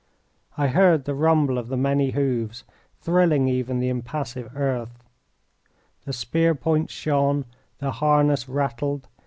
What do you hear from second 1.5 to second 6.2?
of the many hoofs, thrilling even the impassive earth. The